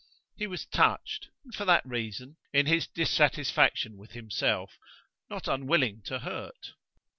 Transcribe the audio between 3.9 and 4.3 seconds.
with